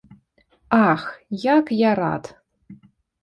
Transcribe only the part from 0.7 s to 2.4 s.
Ах, як я рад!